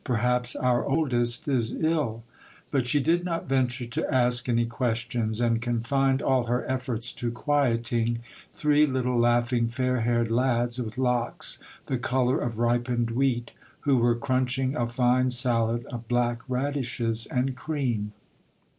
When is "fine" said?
14.87-15.29